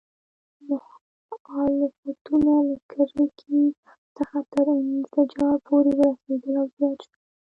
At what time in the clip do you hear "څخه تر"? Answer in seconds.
4.17-4.65